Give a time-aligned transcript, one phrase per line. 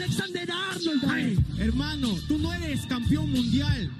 [0.00, 1.04] Alexander Arnold.
[1.10, 3.90] Ay, hermano, tú no eres campeón mundial.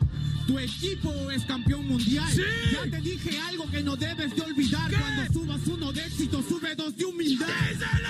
[0.47, 2.27] Tu equipo es campeón mundial.
[2.33, 2.43] Sí.
[2.73, 4.89] Ya te dije algo que no debes de olvidar.
[4.89, 4.97] ¿Qué?
[4.97, 7.47] Cuando subas uno de éxito, sube dos de humildad.
[7.69, 8.09] ¡Díselo!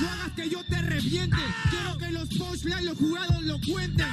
[0.00, 1.36] No hagas que yo te reviente.
[1.70, 4.06] Quiero que los postline, los jurados lo cuenten.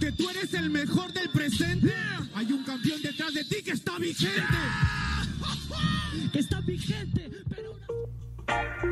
[0.00, 1.86] Que tú eres el mejor del presente.
[1.86, 2.28] Yeah.
[2.34, 4.42] Hay un campeón detrás de ti que está vigente.
[6.32, 7.73] Que está vigente, pero.
[8.80, 8.88] ¿Qué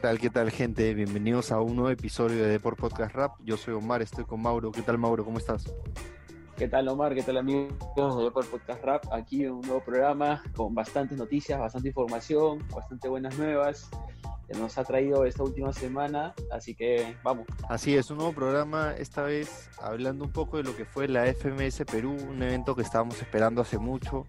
[0.00, 0.92] tal, qué tal, gente?
[0.92, 3.36] Bienvenidos a un nuevo episodio de Deport Podcast Rap.
[3.42, 4.70] Yo soy Omar, estoy con Mauro.
[4.70, 5.24] ¿Qué tal, Mauro?
[5.24, 5.64] ¿Cómo estás?
[6.56, 7.16] ¿Qué tal Omar?
[7.16, 9.04] ¿Qué tal amigos de por Podcast Rap?
[9.12, 13.90] Aquí un nuevo programa con bastantes noticias, bastante información, bastante buenas nuevas
[14.46, 17.46] que nos ha traído esta última semana, así que vamos.
[17.68, 21.26] Así es, un nuevo programa, esta vez hablando un poco de lo que fue la
[21.26, 24.26] FMS Perú, un evento que estábamos esperando hace mucho.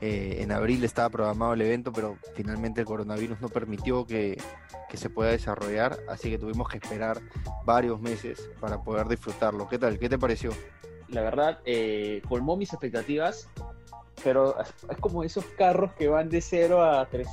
[0.00, 4.42] Eh, en abril estaba programado el evento, pero finalmente el coronavirus no permitió que,
[4.88, 7.20] que se pueda desarrollar, así que tuvimos que esperar
[7.64, 9.68] varios meses para poder disfrutarlo.
[9.68, 10.00] ¿Qué tal?
[10.00, 10.50] ¿Qué te pareció?
[11.10, 13.48] La verdad, eh, colmó mis expectativas,
[14.22, 17.26] pero es como esos carros que van de 0 a 3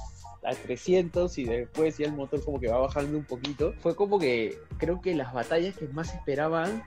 [0.43, 3.73] a 300 y después ya el motor como que va bajando un poquito.
[3.79, 6.83] Fue como que creo que las batallas que más esperaban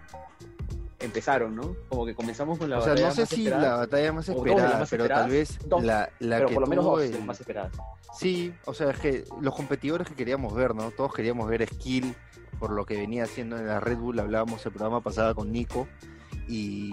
[0.99, 1.77] empezaron, ¿no?
[1.89, 4.33] Como que comenzamos con la O sea, batalla no sé si la batalla más o
[4.33, 7.03] esperada, más pero esperadas, tal vez dos, la, la pero que por lo menos dos
[7.03, 7.73] el- más esperadas.
[8.19, 10.91] Sí, o sea, es que los competidores que queríamos ver, ¿no?
[10.91, 12.15] Todos queríamos ver Skill
[12.59, 15.87] por lo que venía haciendo en la Red Bull, hablábamos el programa pasado con Nico
[16.51, 16.91] y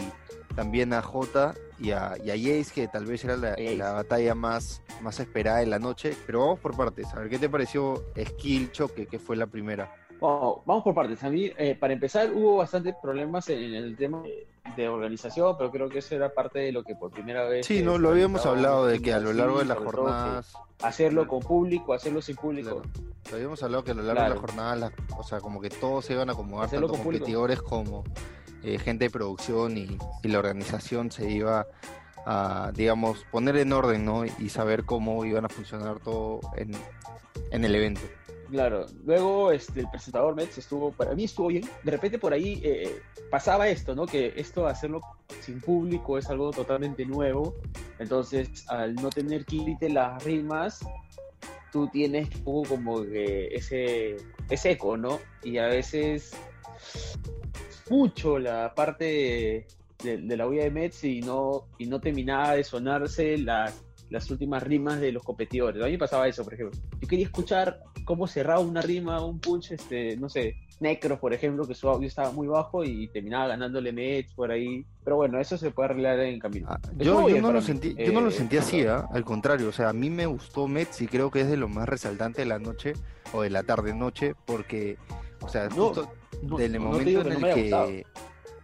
[0.55, 4.81] también a Jota y a, y a Jace, que tal vez era la, batalla más,
[5.01, 8.71] más esperada de la noche, pero vamos por partes, a ver, ¿qué te pareció Skill
[8.71, 9.91] Choque, que fue la primera?
[10.19, 11.23] Bueno, vamos por partes.
[11.23, 14.23] A mí, eh, para empezar, hubo bastantes problemas en el tema
[14.75, 17.65] de, organización, pero creo que eso era parte de lo que por primera vez.
[17.65, 20.53] Sí, no, lo habíamos hablado de que a lo largo de las jornadas...
[20.81, 22.81] Hacerlo con público, hacerlo sin público.
[22.81, 23.07] Claro.
[23.29, 24.35] Lo habíamos hablado que a lo largo de Claro.
[24.35, 27.03] la jornada, la- o sea, como que todos se iban a acomodar, Hacerlo tanto con
[27.03, 27.23] público.
[27.25, 28.03] competidores como
[28.63, 31.67] eh, gente de producción y, y la organización se iba
[32.25, 34.25] a, digamos, poner en orden, ¿no?
[34.25, 36.71] Y saber cómo iban a funcionar todo en,
[37.51, 38.01] en el evento.
[38.49, 41.69] Claro, luego este, el presentador Mets estuvo, para mí estuvo bien.
[41.83, 44.05] De repente por ahí eh, pasaba esto, ¿no?
[44.05, 45.01] Que esto hacerlo
[45.41, 47.55] sin público es algo totalmente nuevo.
[47.99, 50.79] Entonces, al no tener que irte las rimas,
[51.73, 54.17] tú tienes un poco como que ese,
[54.49, 55.19] ese eco, ¿no?
[55.43, 56.31] Y a veces
[57.89, 59.67] mucho la parte de,
[60.03, 64.29] de- de la huella de Mets y no, y no terminaba de sonarse las, las
[64.31, 65.81] últimas rimas de los competidores.
[65.81, 66.79] A mí me pasaba eso, por ejemplo.
[67.01, 71.65] Yo quería escuchar cómo cerraba una rima, un punch, este, no sé, Necros, por ejemplo,
[71.67, 74.85] que su audio estaba muy bajo y terminaba ganándole Mets por ahí.
[75.03, 76.67] Pero bueno, eso se puede arreglar en camino.
[76.69, 79.07] Ah, yo, yo bien no lo sentí, yo no lo Eh, sentí así, ¿ah?
[79.11, 81.67] al contrario, o sea, a mí me gustó Mets y creo que es de lo
[81.67, 82.93] más resaltante de la noche
[83.33, 84.97] o de la tarde-noche, porque,
[85.41, 88.05] o sea, No, justo no- del momento en el que...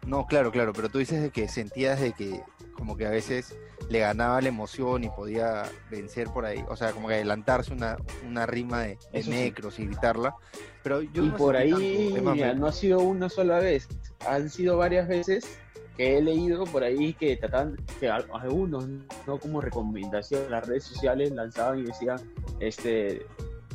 [0.05, 2.41] No, claro, claro, pero tú dices de que sentías de que
[2.73, 3.55] como que a veces
[3.87, 7.95] le ganaba la emoción y podía vencer por ahí, o sea, como que adelantarse una,
[8.27, 9.37] una rima de, de Eso sí.
[9.37, 10.35] necros y gritarla,
[10.83, 13.87] pero yo y no por ahí, tanto, mira, no ha sido una sola vez,
[14.27, 15.57] han sido varias veces
[15.95, 18.85] que he leído por ahí que tratan, que al- algunos,
[19.25, 22.19] no como recomendación, en las redes sociales lanzaban y decían,
[22.59, 23.25] este,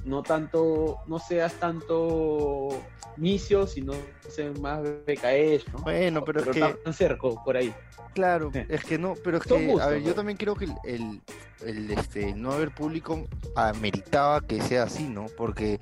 [0.04, 2.68] no tanto, no seas tanto
[3.18, 3.92] inicio, sino
[4.28, 5.78] seas más BKS, ¿no?
[5.82, 7.74] Bueno, pero, es que, tan cerca por ahí.
[8.14, 8.60] claro, Sí.
[8.68, 10.14] es que no, pero es Son que, a ver, yo ¿no?
[10.14, 11.20] también creo que el, el,
[11.64, 15.26] el, este, no haber público ameritaba que sea así, ¿no?
[15.36, 15.80] Porque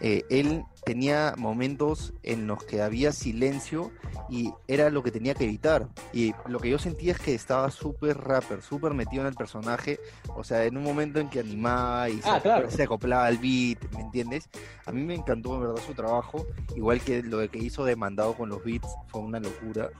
[0.00, 3.90] eh, él tenía momentos en los que había silencio
[4.28, 5.88] y era lo que tenía que evitar.
[6.12, 9.98] Y lo que yo sentía es que estaba súper rapper, súper metido en el personaje.
[10.36, 12.70] O sea, en un momento en que animaba y Ah, se, claro.
[12.70, 14.48] se acoplaba al beat, ¿me entiendes?
[14.84, 16.46] A mí me encantó en verdad su trabajo.
[16.76, 19.90] Igual que lo que hizo Demandado con los beats fue una locura.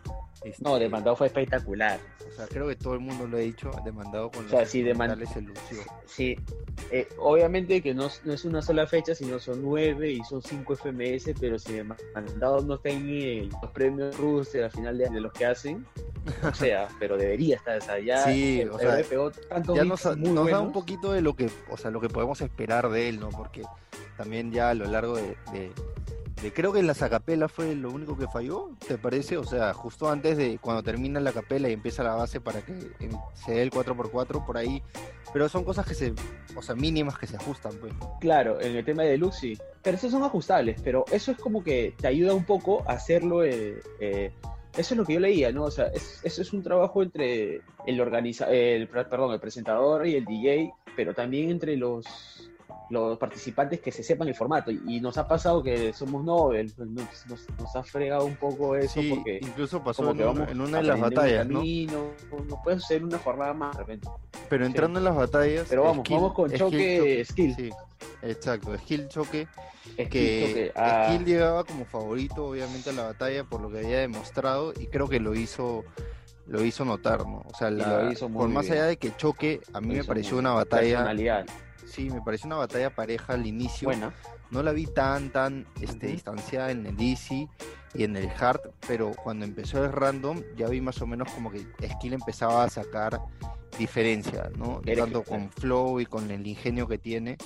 [0.44, 1.98] Este, No, Demandado fue espectacular.
[2.28, 3.70] O sea, creo que todo el mundo lo ha dicho.
[3.84, 5.78] Demandado con O sea, los sí, Deman- instrumentales se lució.
[6.06, 6.36] Sí,
[6.90, 10.74] eh, obviamente que no, no es una sola fecha, sino son nueve y son cinco
[10.76, 15.32] FMS, pero si Demandado no está en los premios de la final de, de los
[15.32, 15.86] que hacen,
[16.42, 19.84] o sea, pero debería estar, o sea, ya Sí, el- o sea, pegó tantos ya
[19.84, 22.90] nos, muy nos da un poquito de lo que, o sea, lo que podemos esperar
[22.90, 23.30] de él, ¿no?
[23.30, 23.62] Porque
[24.16, 25.72] también ya a lo largo de, de-
[26.52, 29.36] creo que en la acapela fue lo único que falló, ¿te parece?
[29.36, 32.72] O sea, justo antes de cuando termina la capela y empieza la base para que
[33.34, 34.82] se dé el 4x4 por ahí,
[35.32, 36.12] pero son cosas que se
[36.56, 37.92] o sea, mínimas que se ajustan, pues.
[38.20, 39.58] Claro, en el tema de sí.
[39.82, 43.44] Pero esos son ajustables, pero eso es como que te ayuda un poco a hacerlo.
[43.44, 44.32] eh, eh,
[44.76, 45.64] eso es lo que yo leía, ¿no?
[45.64, 50.16] O sea, es- eso es un trabajo entre el organiza el, perdón, el presentador y
[50.16, 52.50] el DJ, pero también entre los,
[52.94, 54.70] los participantes que se sepan el formato.
[54.70, 59.00] Y, nos ha pasado que somos Nobel, nos, nos- nos ha fregado un poco eso
[59.02, 61.58] Sí, porque incluso pasó en, una- vamos en una de las batallas, ¿no?
[61.58, 62.10] camino,
[62.48, 64.08] no puede ser una jornada más de repente.
[64.48, 65.66] Pero entrando en las batallas.
[65.68, 67.54] Pero vamos, skill- vamos con skill choque, skill.
[67.56, 67.70] Sí,
[68.22, 69.48] exacto, skill choque.
[69.96, 73.78] Es que que, ah, Skill llegaba como favorito obviamente a la batalla por lo que
[73.78, 75.84] había demostrado y creo que lo hizo
[76.46, 77.42] lo hizo notar, ¿no?
[77.46, 78.74] O sea, la- lo hizo muy por más bien.
[78.74, 81.14] allá de que choque, a mí me pareció una batalla.
[81.94, 83.88] Sí, me pareció una batalla pareja al inicio.
[84.50, 87.48] No la vi tan tan este, distanciada en el easy
[87.94, 91.50] y en el hard, pero cuando empezó el random ya vi más o menos como
[91.50, 93.20] que Skill empezaba a sacar
[93.78, 94.80] diferencia, ¿no?
[95.04, 97.36] Tanto con flow y con el ingenio que tiene.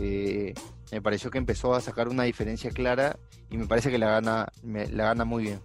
[0.00, 0.54] eh,
[0.92, 3.18] me pareció que empezó a sacar una diferencia clara
[3.50, 5.60] y me parece que la gana, me- la gana muy bien.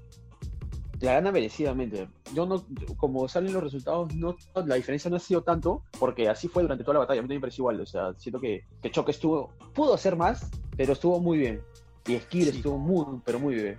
[1.03, 2.07] La gana merecidamente.
[2.33, 2.63] Yo no,
[2.95, 6.85] como salen los resultados, no, la diferencia no ha sido tanto, porque así fue durante
[6.85, 7.19] toda la batalla.
[7.19, 7.81] A mí también me pareció igual.
[7.81, 11.61] O sea, siento que, que Choque estuvo, pudo hacer más, pero estuvo muy bien.
[12.07, 12.57] Y Skill Sí.
[12.57, 13.77] estuvo muy, pero muy bien.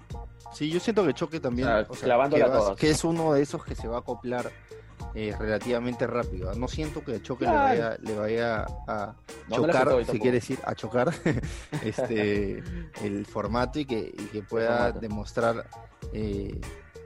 [0.53, 2.77] Sí, yo siento que Choque también, sea, o sea, que, va- todas.
[2.77, 4.51] que es uno de esos que se va a acoplar
[5.15, 6.55] eh, relativamente rápido.
[6.55, 7.73] No siento que Choque Claro.
[7.75, 9.15] le vaya, le vaya a
[9.49, 11.11] No, no chocar, hoy si quiere decir, a chocar
[11.83, 12.63] este
[13.03, 15.67] el formato y que, y que pueda demostrar
[16.13, 16.61] eh,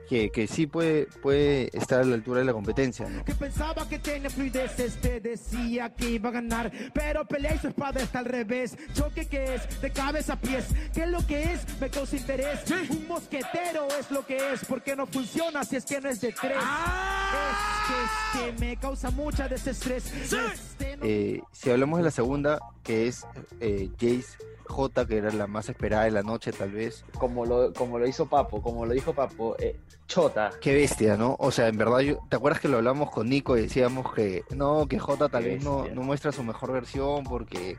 [0.09, 3.07] que, que sí puede, puede estar a la altura de la competencia.
[3.07, 3.23] ¿no?
[3.23, 7.67] que pensaba que tenía fluidez, este decía que iba a ganar, pero pelea y su
[7.67, 8.75] espada está al revés.
[8.93, 11.61] Choque que es de cabeza a pies, ¿qué es lo que es?
[11.79, 12.59] Me causa interés.
[12.89, 16.31] Un mosquetero es lo que es, porque no funciona si es que no es de
[16.33, 16.57] tres.
[16.57, 20.11] Es que, es que me causa mucha desestrés.
[20.33, 22.59] Este no- Eh, si hablamos de la segunda,
[22.89, 23.23] que es
[23.59, 24.25] eh, Jace
[24.65, 27.05] J, que era la más esperada de la noche tal vez.
[27.19, 30.49] Como lo, como lo hizo Papo, como lo dijo Papo, eh, Chota.
[30.59, 31.35] Qué bestia, ¿no?
[31.37, 34.43] O sea, en verdad, yo, ¿te acuerdas que lo hablamos con Nico y decíamos que
[34.55, 37.77] no, que J tal Qué vez no, no muestra su mejor versión porque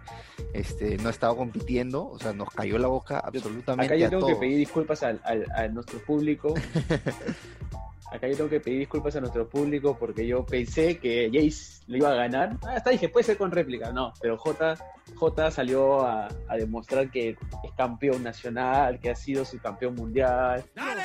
[0.55, 2.07] este, no ha estado compitiendo?
[2.09, 5.21] O sea, nos cayó la boca absolutamente Acá yo a tengo que pedir disculpas al,
[5.25, 6.55] al- a nuestro público.
[8.11, 11.97] Acá yo tengo que pedir disculpas a nuestro público porque yo pensé que Jace lo
[11.97, 12.57] iba a ganar.
[12.63, 13.93] Ah, hasta dije, puede ser con réplica.
[13.93, 14.75] No, pero J,
[15.15, 17.37] J salió a, demostrar que es
[17.77, 20.65] campeón nacional, que ha sido su campeón mundial.
[20.75, 21.03] Dale.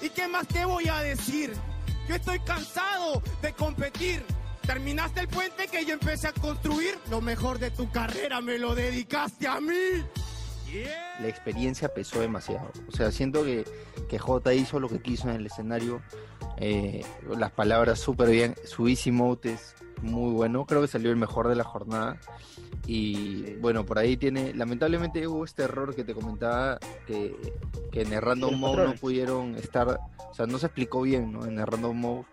[0.00, 1.52] ¿Y qué más te voy a decir?
[2.08, 4.24] Yo estoy cansado de competir.
[4.62, 6.98] Terminaste el puente que yo empecé a construir.
[7.10, 10.04] Lo mejor de tu carrera me lo dedicaste a mí.
[11.20, 12.70] La experiencia pesó demasiado.
[12.88, 13.64] O sea, siento que,
[14.08, 16.00] que J hizo lo que quiso en el escenario.
[16.58, 17.04] Eh,
[17.36, 18.54] las palabras súper bien.
[18.64, 20.66] Su easy mode es muy bueno.
[20.66, 22.18] Creo que salió el mejor de la jornada.
[22.86, 24.54] Y bueno, por ahí tiene.
[24.54, 26.78] Lamentablemente hubo este error que te comentaba.
[27.06, 27.36] Que,
[27.90, 29.98] que en el random mode no pudieron estar.
[30.30, 31.46] O sea, no se explicó bien, ¿no?
[31.46, 32.24] En el random mode.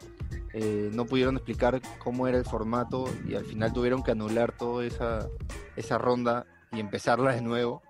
[0.53, 4.85] eh, no pudieron explicar cómo era el formato y al final tuvieron que anular toda
[4.85, 5.27] esa,
[5.75, 7.81] esa ronda y empezarla de nuevo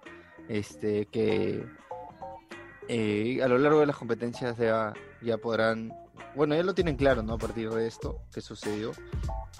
[0.50, 1.65] este que
[2.88, 5.92] eh, a lo largo de las competencias ya, ya podrán
[6.36, 8.92] bueno ya lo tienen claro no a partir de esto que sucedió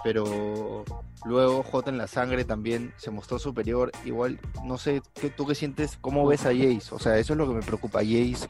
[0.04, 0.84] pero
[1.24, 3.90] luego J en la sangre también se mostró superior.
[4.04, 7.38] Igual no sé ¿qué, tú qué sientes cómo ves a Jace o sea eso es
[7.38, 8.46] lo que me preocupa Jace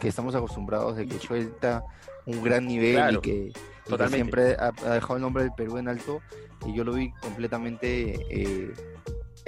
[0.00, 1.82] que estamos acostumbrados de que suelta
[2.26, 4.16] un gran nivel Claro, y que, y que totalmente.
[4.16, 6.20] siempre ha, ha dejado el nombre del Perú en alto
[6.66, 8.72] y yo lo vi completamente eh,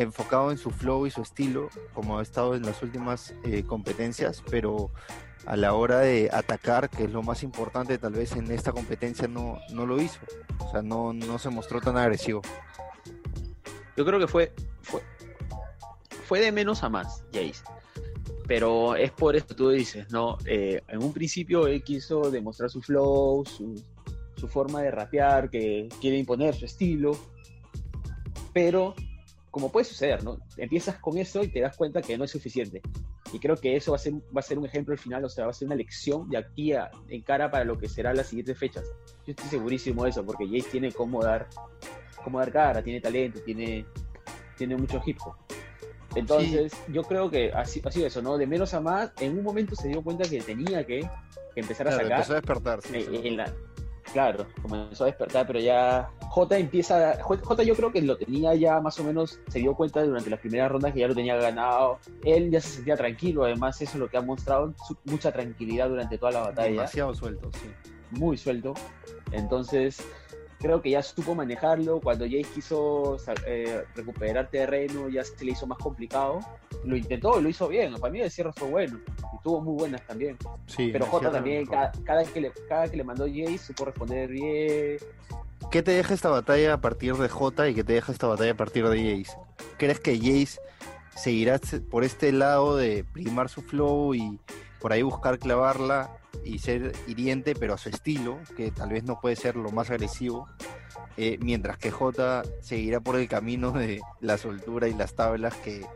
[0.03, 4.43] enfocado en su flow y su estilo, como ha estado en las últimas eh, competencias,
[4.51, 4.91] pero
[5.47, 9.27] a la hora de atacar, que es lo más importante tal vez en esta competencia,
[9.29, 10.21] no, no lo hizo.
[10.59, 12.43] O sea, no, no se mostró tan agresivo.
[13.97, 15.03] Yo creo que fue, fue,
[16.27, 17.63] fue de menos a más, Jace.
[18.47, 20.39] Pero es por esto que tú dices, ¿no?
[20.47, 23.83] Eh, en un principio él quiso demostrar su flow, su,
[24.37, 27.13] su forma de rapear, que quiere imponer su estilo.
[28.53, 28.95] Pero,
[29.53, 30.39] como puede suceder, ¿no?
[30.57, 32.81] Empiezas con eso y te das cuenta que no es suficiente.
[33.33, 35.29] Y creo que eso va a ser, va a ser un ejemplo al final, o
[35.29, 38.13] sea, va a ser una lección de aquí a, en cara para lo que será
[38.15, 38.85] las siguientes fechas.
[39.27, 41.49] Yo estoy segurísimo de eso, porque Jace tiene cómo dar,
[42.25, 43.87] cómo dar cara, tiene talento, tiene,
[44.57, 45.35] tiene mucho hip hop.
[46.15, 48.37] Entonces, yo creo que ha sido eso, ¿no?
[48.37, 51.01] De menos a más, en un momento se dio cuenta que tenía que,
[51.55, 52.19] que empezar a Claro, sacar.
[52.19, 52.83] empezó a despertar.
[52.83, 53.21] sí, sí.
[53.29, 53.53] en la-
[54.13, 58.55] claro, comenzó a despertar, pero ya J empieza, J, J yo creo que lo tenía
[58.55, 61.37] ya más o menos, se dio cuenta durante las primeras rondas que ya lo tenía
[61.37, 65.33] ganado, él ya se sentía tranquilo, además eso es lo que ha mostrado, su- mucha
[65.33, 67.69] tranquilidad durante toda la batalla, Demasiado suelto, sí.
[68.11, 68.75] muy suelto,
[69.33, 70.03] entonces
[70.59, 72.01] creo que ya supo manejarlo.
[72.01, 73.17] Cuando Jace quiso
[73.47, 76.39] eh, recuperar terreno, ya se le hizo más complicado.
[76.85, 77.95] Lo intentó y lo hizo bien.
[78.01, 78.99] Para mí el cierre fue bueno.
[79.33, 80.37] Y tuvo muy buenas también.
[80.67, 84.29] Sí, Pero Jota también, cada, cada, que le, cada que le mandó Jace, supo responder
[84.31, 84.99] bien.
[85.71, 88.53] ¿Qué te deja esta batalla a partir de J y qué te deja esta batalla
[88.53, 89.39] a partir de Jace?
[89.79, 90.61] ¿Crees que Jace
[91.17, 94.41] seguirá se- por este lado de primar su flow y
[94.81, 96.11] por ahí buscar clavarla
[96.45, 99.89] y ser hiriente, pero a su estilo, que tal vez no puede ser lo más
[99.91, 100.49] agresivo?
[101.17, 105.87] Eh, mientras que J seguirá por el camino de la soltura y las tablas que,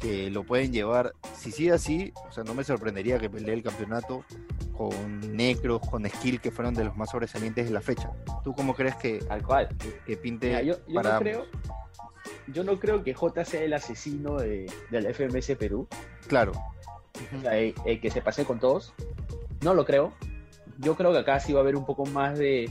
[0.00, 1.14] que lo pueden llevar.
[1.36, 4.24] Si sigue así, o sea, no me sorprendería que pelee el campeonato
[4.76, 8.10] con Necros, con Skill, que fueron de los más sobresalientes de la fecha.
[8.42, 9.68] ¿Tú cómo crees que, Tal cual.
[10.06, 11.46] que pinte Mira, yo, yo para no creo.
[12.48, 15.86] Yo no creo que J sea el asesino de, del FMS Perú.
[16.26, 16.52] Claro.
[17.36, 18.94] o sea, el, el que se pase con todos.
[19.62, 20.14] No lo creo.
[20.80, 22.70] Yo creo que acá sí va a haber un poco más de,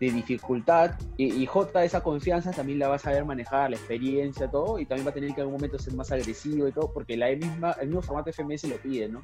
[0.00, 0.92] de dificultad.
[1.16, 4.78] Y, y J, esa confianza también la va a saber manejar, la experiencia, todo.
[4.78, 7.16] Y también va a tener que en algún momento ser más agresivo y todo, porque
[7.16, 9.20] la misma, el mismo formato FMS lo pide, ¿no?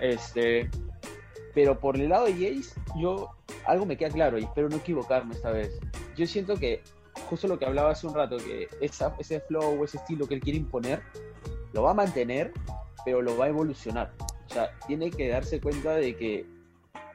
[0.00, 0.68] Este.
[1.54, 3.30] Pero por el lado de Jace, yo.
[3.66, 5.78] Algo me queda claro y espero no equivocarme esta vez.
[6.16, 6.82] Yo siento que,
[7.30, 10.40] justo lo que hablaba hace un rato, que esa, ese flow, ese estilo que él
[10.40, 11.00] quiere imponer,
[11.72, 12.52] lo va a mantener,
[13.06, 14.12] pero lo va a evolucionar.
[14.20, 16.46] O sea, tiene que darse cuenta de que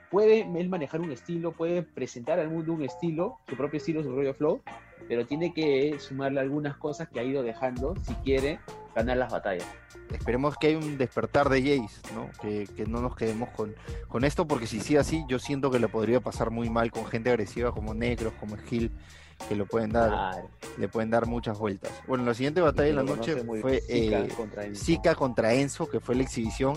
[0.10, 4.10] puede él manejar un estilo, puede presentar al mundo un estilo, su propio estilo, su
[4.10, 4.62] propio flow,
[5.08, 8.60] pero tiene que sumarle algunas cosas que ha ido dejando si quiere
[8.96, 9.68] ganar las batallas.
[10.12, 12.30] Esperemos que haya un despertar de Jace, ¿no?
[12.42, 13.76] Que, que no nos quedemos con,
[14.08, 17.06] con esto, porque si sí así, yo siento que le podría pasar muy mal con
[17.06, 18.92] gente agresiva como Negros, como Gil,
[19.48, 21.92] que lo pueden dar, Claro, le pueden dar muchas vueltas.
[22.08, 23.82] Bueno, la siguiente batalla de la noche fue.
[23.82, 24.76] Zika eh, contra.
[24.76, 26.74] Zika contra Enzo, que fue la exhibición.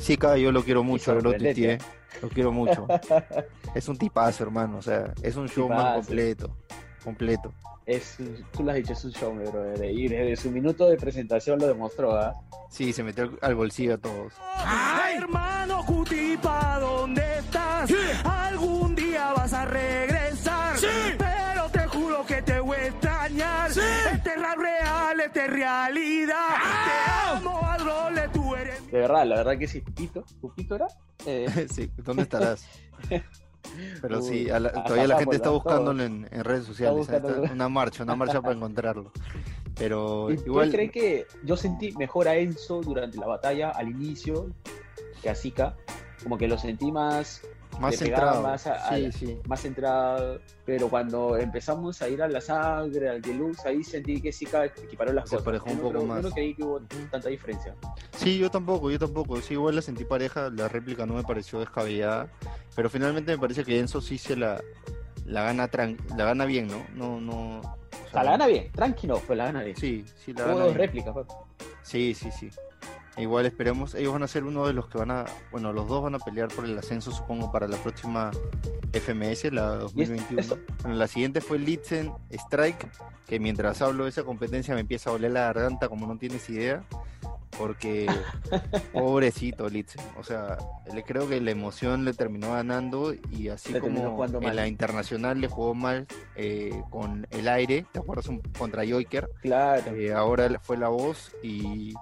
[0.00, 1.78] Zika yo lo quiero mucho, lo tuiteé,
[2.22, 2.86] lo quiero mucho.
[3.74, 5.94] es un tipazo, hermano, o sea, es un showman Tipazo.
[6.06, 6.56] completo,
[7.04, 7.52] completo.
[7.86, 9.84] Es, un- tú lo has dicho, es un show, bro.
[9.84, 12.32] Y desde su minuto de presentación lo demostró, ¿ah?
[12.70, 14.32] Sí, se metió al- bolsillo a todos.
[14.56, 17.90] Ay, hermano Cutipa, ¿dónde estás?
[18.24, 20.76] Algún día vas a regresar.
[21.18, 23.70] Pero te juro que te voy a extrañar.
[23.70, 26.09] Este es rap real, este es realidad.
[28.90, 29.80] De verdad, la verdad que sí.
[29.80, 30.24] ¿Pupito?
[30.40, 30.88] ¿Pupito era?
[31.26, 32.66] Eh, sí, ¿dónde estarás?
[34.00, 37.08] Pero sí, a la- todavía la gente está buscándolo en, en redes sociales.
[37.08, 39.12] está, una marcha, una marcha para encontrarlo.
[39.76, 43.88] Pero ¿Y ¿Tú igual, crees que yo sentí mejor a Enzo durante la batalla al
[43.88, 44.50] inicio
[45.22, 45.76] que a Zika?
[46.22, 47.42] Como que lo sentí más,
[47.78, 48.42] más centrado.
[48.42, 49.38] más a- sí, sí.
[49.46, 54.32] más centrado, pero cuando empezamos a ir a la sangre, al deluxe, ahí sentí que
[54.32, 55.46] Zika equiparó las Se cosas.
[55.46, 56.22] emparejó Yo un no poco creo- más.
[56.22, 57.74] No creí que hubo tanta diferencia.
[58.16, 59.40] Sí, yo tampoco, yo tampoco.
[59.40, 62.28] Sí, igual la sentí pareja, la réplica no me pareció descabellada.
[62.74, 64.60] Pero finalmente me parece que Enzo sí se la,
[65.24, 66.84] la gana tran- la gana bien, ¿no?
[66.94, 67.60] No, no.
[67.60, 69.76] o sea, la gana bien, tranquilo, pues la gana bien.
[69.76, 70.74] Sí, sí, la gana bien.
[70.76, 71.26] réplicas, pues.
[71.82, 72.50] Sí, sí, sí.
[73.20, 76.02] Igual esperemos, ellos van a ser uno de los que van a, bueno, los dos
[76.02, 78.30] van a pelear por el ascenso, supongo, para la próxima
[78.92, 80.40] FMS, la 2021.
[80.40, 82.88] esto- Bueno, la siguiente fue Litzen Strike,
[83.26, 86.48] que mientras hablo de esa competencia me empieza a doler la garganta como no tienes
[86.50, 86.82] idea,
[87.58, 88.06] porque
[88.92, 90.56] pobrecito Litzen, o sea,
[90.92, 95.40] le creo que la emoción le terminó ganando y así Le como en la internacional
[95.40, 98.30] le jugó mal eh, con el aire, ¿te acuerdas?
[98.58, 99.28] Contra Joiker.
[99.42, 99.94] Claro.
[99.94, 101.92] Eh, ahora fue la voz y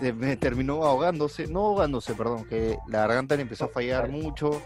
[0.00, 4.62] te- me terminó ahogándose, no ahogándose, perdón, que la garganta le empezó a fallar mucho.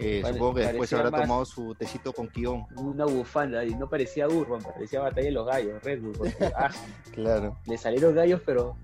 [0.00, 2.64] eh, pare- supongo que después habrá más- tomado su tecito con guion.
[2.76, 6.12] Una bufanda y no parecía Urban, parecía Batalla de los Gallos, Red Bull.
[6.16, 6.70] porque, ah,
[7.12, 7.56] Claro.
[7.66, 8.76] le salieron gallos, pero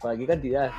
[0.00, 0.70] ¿para qué cantidad?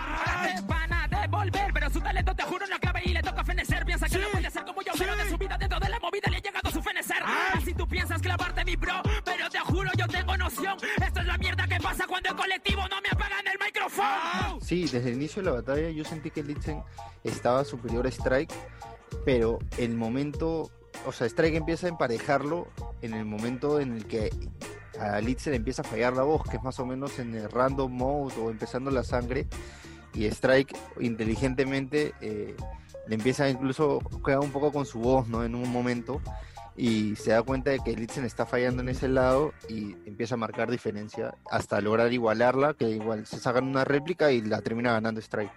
[0.55, 3.85] te van a devolver, pero su talento te juro no cabe y le toca fenecer.
[3.85, 6.29] Piensa que no puede ser como yo, pero de su vida dentro de la movida
[6.31, 7.17] le ha llegado su fenecer.
[7.53, 10.77] Así tú piensas clavarte mi bro, pero te juro yo tengo noción.
[11.05, 13.18] Esto es la mierda que pasa cuando el colectivo no me micrófono.
[14.61, 16.83] Sí, desde el inicio de la batalla yo sentí que Litzen
[17.23, 18.53] estaba superior a Strike,
[19.25, 20.69] pero el momento,
[21.05, 22.67] o sea, Strike empieza a emparejarlo
[23.01, 24.29] en el momento en el que
[24.99, 27.91] a Litzen empieza a fallar la voz, que es más o menos en el random
[27.91, 29.47] mode o empezando la sangre,
[30.13, 32.55] y Strike inteligentemente eh,
[33.07, 35.43] le empieza incluso juega un poco con su voz, ¿no?
[35.43, 36.21] En un momento
[36.75, 40.37] y se da cuenta de que Litzen está fallando en ese lado y empieza a
[40.37, 45.19] marcar diferencia hasta lograr igualarla, que igual se sacan una réplica y la termina ganando
[45.19, 45.51] Strike.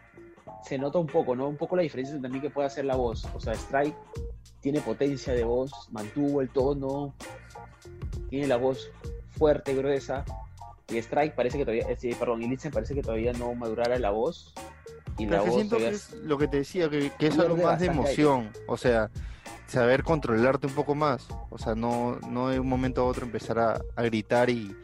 [0.64, 1.48] Se nota un poco, ¿no?
[1.48, 3.26] Un poco la diferencia también que puede hacer la voz.
[3.34, 3.96] O sea, Strike
[4.60, 7.14] tiene potencia de voz, mantuvo el tono,
[8.28, 8.90] tiene la voz
[9.30, 10.24] fuerte, gruesa.
[10.88, 14.10] Y Strike parece que todavía, eh, perdón, y Litzen parece que todavía no madurara la
[14.10, 14.54] voz.
[15.18, 17.56] Y Pero la voz siento que es lo que te decía, que, que es algo
[17.56, 18.50] más de emoción.
[18.66, 19.10] O sea,
[19.72, 21.26] saber controlarte un poco más.
[21.50, 24.76] O sea, no, no de un momento a otro empezar a, gritar y,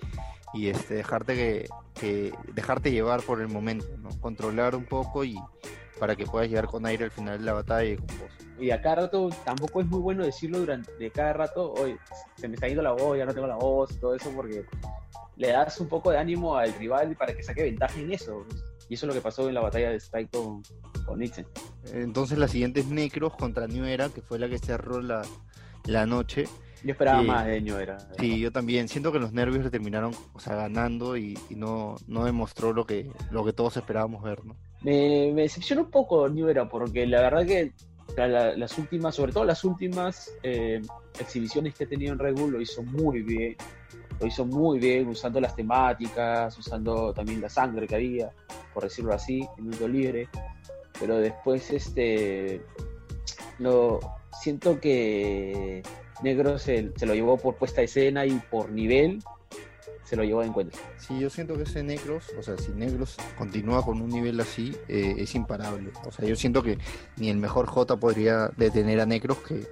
[0.54, 4.08] y este, dejarte que, que, dejarte llevar por el momento, ¿no?
[4.20, 5.36] Controlar un poco y
[6.00, 8.30] para que puedas llegar con aire al final de la batalla y con voz.
[8.58, 11.96] Y a cada rato tampoco es muy bueno decirlo durante de cada rato, hoy
[12.36, 14.64] se me está yendo la voz, ya no tengo la voz, todo eso, porque
[15.36, 18.46] le das un poco de ánimo al rival para que saque ventaja en eso.
[18.88, 20.62] Y eso es lo que pasó en la batalla de Strike con,
[21.04, 21.46] con Nitzen.
[21.92, 25.22] Entonces la siguiente es Necros contra New Era, que fue la que cerró la,
[25.86, 26.44] la noche.
[26.84, 27.26] Yo esperaba Sí.
[27.26, 27.98] más de New Era.
[28.18, 28.88] Sí, yo también.
[28.88, 32.86] Siento que los nervios le terminaron o sea, ganando y, y no, no demostró lo
[32.86, 34.56] que, lo que todos esperábamos ver, ¿no?
[34.82, 37.72] Me, me decepcionó un poco New Era, porque la verdad que
[38.16, 40.80] la- la- las últimas, sobre todo las últimas eh,
[41.18, 43.56] exhibiciones que he tenido en Red Bull, lo hizo muy bien.
[44.20, 48.30] Lo hizo muy bien, usando las temáticas, usando también la sangre que había,
[48.74, 50.28] por decirlo así, en minuto libre.
[51.00, 52.62] Pero después, este.
[53.58, 54.00] Lo,
[54.40, 55.82] siento que
[56.22, 59.22] Negro se, lo llevó por puesta de escena y por nivel,
[60.04, 60.80] se lo llevó de encuentro.
[60.98, 64.76] Sí, yo siento que ese Necros, o sea, si Negros continúa con un nivel así,
[64.88, 65.90] eh, es imparable.
[66.06, 66.78] O sea, yo siento que
[67.16, 69.66] ni el mejor J podría detener a Necros, que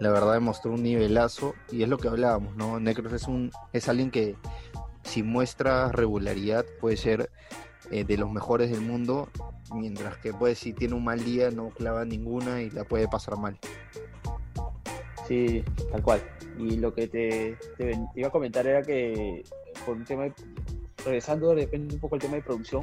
[0.00, 2.80] la verdad demostró un nivelazo, y es lo que hablábamos, ¿no?
[2.80, 4.36] Necros es un, es alguien que
[5.02, 7.30] si muestra regularidad puede ser
[7.90, 9.28] eh, de los mejores del mundo,
[9.74, 13.36] mientras que pues si tiene un mal día no clava ninguna y la puede pasar
[13.38, 13.58] mal.
[15.26, 16.20] Sí, tal cual.
[16.58, 17.56] Y lo que te,
[18.14, 19.44] iba a comentar era que,
[19.86, 20.34] por un tema, de-
[21.04, 22.82] regresando de repente un poco al tema de producción,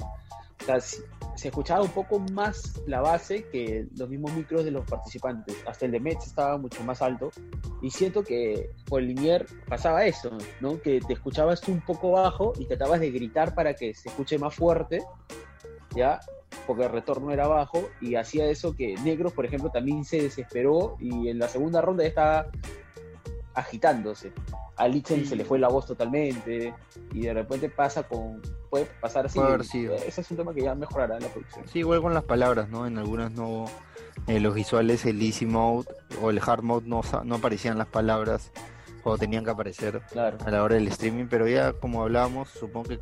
[1.35, 5.55] se escuchaba un poco más la base que los mismos micros de los participantes.
[5.67, 7.31] Hasta el de Mets estaba mucho más alto.
[7.81, 10.81] Y siento que por Linier pasaba eso, ¿no?
[10.81, 14.55] Que te escuchabas un poco bajo y tratabas de gritar para que se escuche más
[14.55, 15.03] fuerte,
[15.95, 16.19] ¿ya?
[16.65, 20.97] Porque el retorno era bajo y hacía eso que Negros, por ejemplo, también se desesperó
[20.99, 22.47] y en la segunda ronda ya estaba
[23.57, 24.31] agitándose.
[24.75, 25.25] A Sí.
[25.25, 26.73] se le fue la voz totalmente
[27.11, 28.41] y de repente pasa con...
[28.69, 29.39] Puede pasar así.
[29.39, 29.95] Puede haber sido.
[29.95, 31.67] Ese es un tema que ya mejorará en la producción.
[31.67, 32.85] Sí, igual con las palabras, ¿no?
[32.85, 33.65] En algunas no,
[34.27, 35.87] en los visuales el easy mode
[36.21, 38.51] o el hard mode no, no aparecían las palabras
[39.03, 40.37] o tenían que aparecer Claro.
[40.45, 42.99] a la hora del streaming, pero ya como hablábamos, supongo que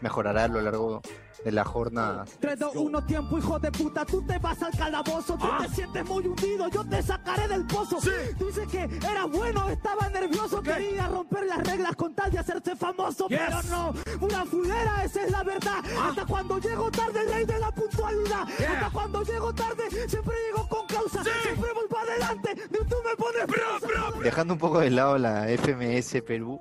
[0.00, 1.02] mejorará a lo largo
[1.44, 2.30] de las jornadas.
[2.40, 4.04] 3, 2, 1, tiempo, hijo de puta.
[4.04, 5.36] Tú te vas al calabozo.
[5.36, 6.68] Tú te sientes muy hundido.
[6.68, 7.98] Yo te sacaré del pozo.
[8.38, 10.62] Dice que era bueno, estaba nervioso.
[10.62, 13.26] Quería romper las reglas con tal de hacerse famoso.
[13.28, 15.84] Pero no, una fulera, esa es la verdad.
[16.02, 18.42] Hasta cuando llego tarde, el rey de la puntualidad.
[18.42, 21.22] Hasta cuando llego tarde, siempre llego con causa.
[21.22, 22.54] Siempre voy para adelante.
[22.70, 24.18] Ni tú me pones pausa.
[24.22, 26.60] Dejando un poco de lado la FMS Perú,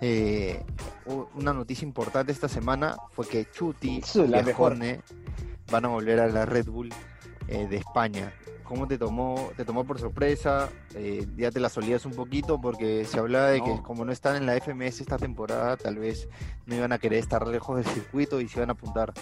[0.00, 0.62] eh,
[1.34, 4.50] una noticia importante esta semana fue que Chuti la y.
[4.50, 5.00] Escone
[5.70, 6.90] van a volver a la Red Bull
[7.48, 8.32] eh, de España.
[8.64, 10.70] ¿Cómo te tomó, te tomó por sorpresa?
[10.94, 14.36] Eh, ya te la solías un poquito porque se hablaba de que como no están
[14.36, 16.28] en la FMS esta temporada, tal vez
[16.64, 19.12] no iban a querer estar lejos del circuito y se iban a apuntar.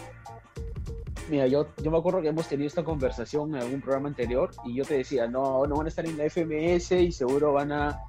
[1.28, 4.74] Mira, yo, yo me acuerdo que hemos tenido esta conversación en algún programa anterior y
[4.74, 8.00] yo te decía, no, no van a estar en la FMS y seguro van a,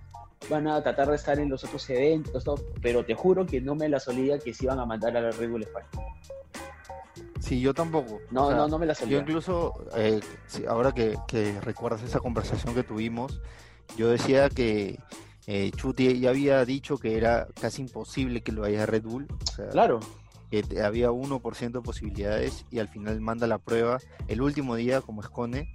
[0.50, 3.76] van a tratar de estar en los otros eventos, todo, pero te juro que no
[3.76, 5.88] me la solía que se iban a mandar a la Red Bull España.
[7.40, 8.20] Sí, yo tampoco.
[8.32, 9.18] No, O sea, no, no me la Yo solía.
[9.20, 10.20] incluso, eh,
[10.68, 13.42] ahora que, que recuerdas esa conversación que tuvimos,
[13.98, 14.98] yo decía que
[15.46, 19.28] eh, Chuti ya había dicho que era casi imposible que lo vaya a Red Bull,
[19.30, 20.00] o sea, Claro,
[20.50, 25.22] que había 1% de posibilidades y al final manda la prueba el último día como
[25.22, 25.68] escone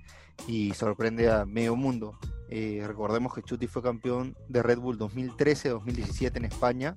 [0.46, 2.16] y sorprende a medio mundo.
[2.50, 6.96] Eh, recordemos que Chuti fue campeón de Red Bull 2013-2017 en España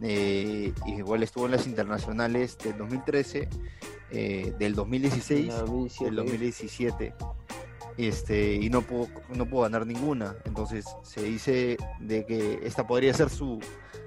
[0.00, 3.48] eh, y igual estuvo en las internacionales del 2013,
[4.10, 6.04] eh, del 2016 en la 2017.
[6.04, 7.14] del 2017
[7.98, 13.12] este y no pudo no pudo ganar ninguna entonces se dice de que esta podría
[13.12, 13.60] ser su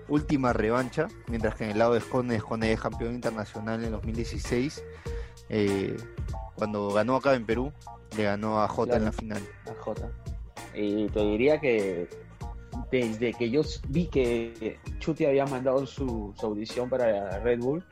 [0.07, 4.83] última revancha mientras que en el lado de Escone Escone es campeón internacional en 2016
[5.49, 5.95] eh,
[6.55, 7.71] cuando ganó acá en Perú
[8.17, 9.05] le ganó a J en Claro.
[9.05, 10.11] la final a Jota.
[10.75, 12.07] Y te diría que
[12.91, 17.83] desde que yo vi que Chuti había mandado su, su audición para Red Bull,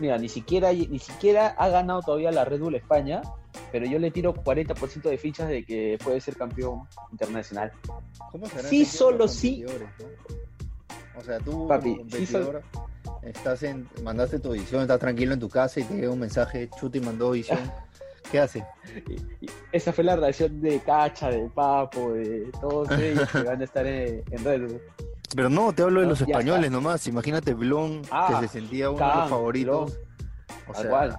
[0.00, 3.22] mira, ni siquiera, ni siquiera ha ganado todavía la Red Bull España,
[3.72, 7.72] pero yo le tiro 40% de fichas de que puede ser campeón internacional.
[8.30, 9.64] ¿Cómo serán Sí, solo sí.
[9.66, 11.20] no?
[11.20, 12.28] O sea, tú Papi, sí,
[13.22, 16.68] estás en, mandaste tu audición, estás tranquilo en tu casa y te llega un mensaje,
[16.78, 17.58] Chuti mandó audición.
[18.30, 18.64] ¿Qué hace?
[19.08, 23.60] Y- y esa fue la reacción de Cacha, de Papo, de todos ellos que van
[23.60, 24.80] a estar en, en Red Bull.
[25.34, 27.06] Pero no, te hablo de los españoles nomás.
[27.06, 29.98] Imagínate Blon, Ah, que se sentía uno de los favoritos.
[30.68, 31.16] O Tal sea, cual.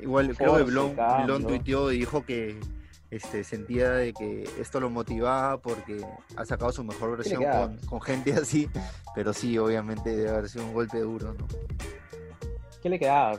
[0.00, 2.58] igual creo que Blon, Blon tuiteó y dijo que,
[3.10, 6.04] este, sentía de que esto lo motivaba porque
[6.36, 8.68] ha sacado su mejor versión con, con, gente así,
[9.14, 11.46] pero sí, obviamente debe haber sido un golpe duro, ¿no?
[12.82, 13.38] ¿Qué le quedaba?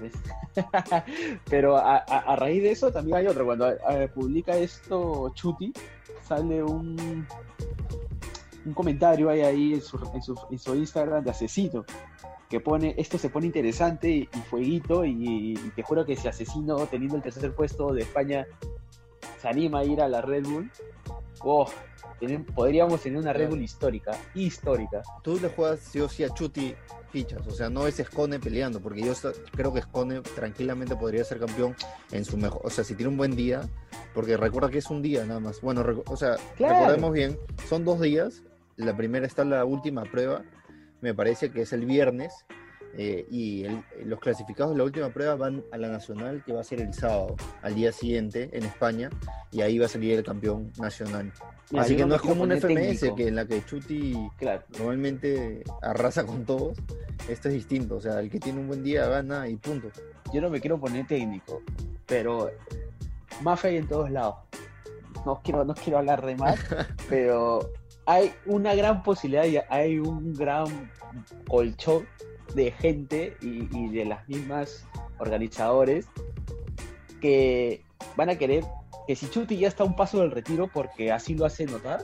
[1.49, 3.67] Pero a, raíz de eso también hay otro, cuando
[4.13, 5.73] publica esto Chuti,
[6.23, 7.25] sale un,
[8.65, 11.85] un comentario ahí, ahí en, su, en, su, en su Instagram de Asesino,
[12.49, 17.15] que pone, esto se pone interesante y, fueguito, y, te juro que si Asesino, teniendo
[17.15, 18.45] el tercer puesto de España,
[19.41, 20.69] se anima a ir a la Red Bull,
[21.43, 21.69] oh,
[22.55, 25.01] podríamos tener una Red Bull histórica, histórica.
[25.23, 26.75] Tú le juegas sí o sí a Chuti
[27.11, 29.13] fichas, o sea, no es Scone peleando, porque yo
[29.51, 31.75] creo que Scone tranquilamente podría ser campeón
[32.11, 33.61] en su mejor, o sea, si tiene un buen día,
[34.13, 35.59] porque recuerda que es un día nada más.
[35.61, 38.43] Bueno, o sea, recordemos bien, son dos días,
[38.77, 40.43] la primera está la última prueba,
[41.01, 42.45] me parece que es el viernes,
[42.97, 43.65] eh, y
[44.03, 46.93] los clasificados de la última prueba van a la nacional, que va a ser el
[46.93, 49.09] sábado, al día siguiente, en España,
[49.51, 51.31] y ahí va a salir el campeón nacional.
[51.77, 54.29] Así que no, es como un FMS, que en la que Chuti
[54.77, 56.77] normalmente arrasa con todos.
[57.29, 59.89] Esto es distinto, o sea, el que tiene un buen día gana y punto.
[60.33, 61.61] Yo no me quiero poner técnico,
[62.05, 62.51] pero
[63.41, 64.35] mafia hay en todos lados.
[65.25, 66.59] No quiero, no quiero hablar de más,
[67.09, 67.71] pero
[68.05, 70.91] hay una gran posibilidad y hay un gran
[71.47, 72.05] colchón
[72.55, 74.85] de gente y, de las mismas
[75.19, 76.07] organizadores
[77.19, 77.81] que
[78.15, 78.63] van a querer
[79.07, 82.03] que si Chuti ya está a un paso del retiro, porque así lo hace notar,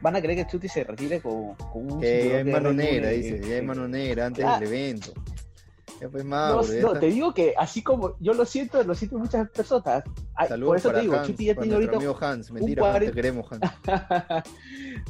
[0.00, 2.00] van a querer que Chuti se retire con, un...
[2.00, 5.12] Que ya hay mano negra, dice, ya hay mano negra antes del evento.
[6.24, 10.04] No, te digo que así como yo lo siento, lo siento muchas personas.
[10.64, 11.96] por eso te digo, Chuti ya tiene ahorita.
[11.96, 13.62] Amigo Hans, mentira, te queremos, Hans.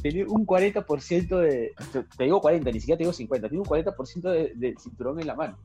[0.01, 1.73] tiene un 40% de.
[2.17, 5.27] Te digo 40, ni siquiera te digo 50, tiene un 40% de, de cinturón en
[5.27, 5.57] la mano.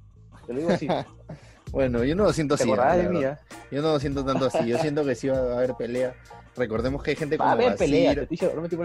[0.47, 0.89] Te lo digo así.
[1.73, 2.69] bueno, yo no lo siento así.
[2.69, 3.37] De
[3.71, 4.67] Yo no lo siento tanto así.
[4.67, 6.15] Yo siento que sí va a haber pelea.
[6.57, 7.47] Recordemos que hay gente como.
[7.47, 8.15] Va a haber pelea,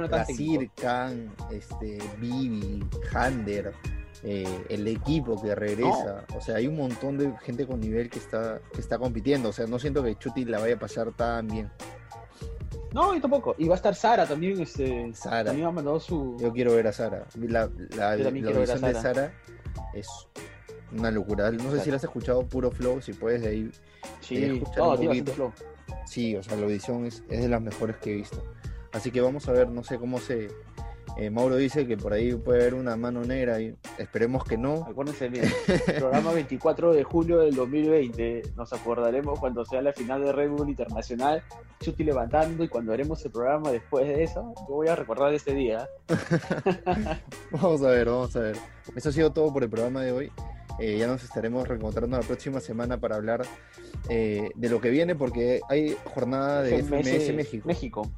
[0.10, 3.74] Basir, Khan, este, Bibi, Hander.
[4.30, 6.26] Eh, el equipo que regresa.
[6.36, 9.48] O sea, hay un montón de gente con nivel que está, que está compitiendo.
[9.48, 11.72] O sea, no siento que Chuti la vaya a pasar tan bien.
[12.92, 13.56] No, y tampoco.
[13.58, 14.60] Y va a estar Sara también.
[14.60, 15.46] Este, Sara.
[15.46, 16.36] También ha mandado su.
[16.42, 17.26] Yo quiero ver a Sara.
[17.40, 19.32] La, la, la versión de Sara
[19.94, 20.10] es
[20.92, 21.50] una locura.
[21.50, 23.72] No sé si la has escuchado puro flow, si puedes de ahí.
[24.20, 25.54] Sí, todo, tío, flow.
[26.06, 28.44] Sí, o sea, la audición es, es de las mejores que he visto.
[28.92, 30.50] Así que vamos a ver, no sé cómo se,
[31.18, 34.86] eh, Mauro dice que por ahí puede haber una mano negra y esperemos que no.
[34.88, 35.46] Acuérdense bien,
[35.98, 38.44] programa 24 de julio del 2020.
[38.56, 41.42] Nos acordaremos cuando sea la final de Red Bull Internacional,
[41.82, 45.56] Chuti levantando y cuando haremos el programa después de eso, yo voy a recordar ese
[45.56, 45.90] día.
[47.52, 48.58] vamos a ver, vamos a ver.
[48.96, 50.32] Eso ha sido todo por el programa de hoy.
[50.80, 53.42] Eh, ya nos estaremos reencontrando la próxima semana para hablar
[54.10, 57.68] eh, de lo que viene porque hay jornada de FMS, México.
[57.68, 58.12] México.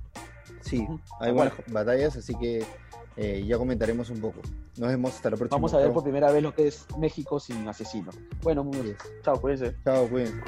[0.60, 0.86] Sí,
[1.22, 2.66] hay buenas batallas, así que
[3.17, 4.39] eh, ya comentaremos un poco.
[4.78, 5.58] Nos vemos hasta la próxima.
[5.58, 8.12] Vamos a ver por primera vez lo que es México sin asesino.
[8.41, 8.95] Bueno, muy bien.
[9.24, 9.76] Chao, cuídense.
[9.84, 10.39] Chao, cuídense.